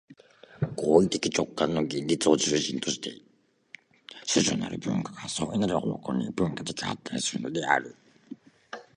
[0.77, 3.21] 行為的直観の現実を中心として
[4.25, 7.95] 種々なる文化が相異なる方向に分化発展するのである。